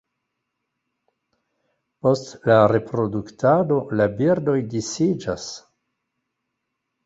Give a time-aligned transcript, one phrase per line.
[2.07, 5.49] Post la reproduktado la birdoj disiĝas.